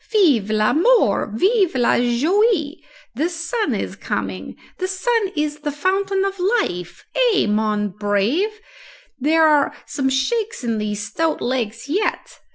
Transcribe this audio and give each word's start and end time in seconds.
Vive 0.11 0.49
l'amour! 0.49 1.31
vive 1.35 1.75
la 1.75 1.95
joie! 1.99 2.77
The 3.13 3.29
sun 3.29 3.75
is 3.75 3.95
coming 3.95 4.55
the 4.79 4.87
sun 4.87 5.27
is 5.35 5.59
the 5.59 5.71
fountain 5.71 6.25
of 6.25 6.39
life 6.63 7.05
ay, 7.15 7.45
mon 7.47 7.89
brave, 7.89 8.59
there 9.19 9.45
are 9.47 9.75
some 9.85 10.09
shakes 10.09 10.63
in 10.63 10.79
these 10.79 11.05
stout 11.07 11.39
legs 11.39 11.87
yet!" 11.87 12.39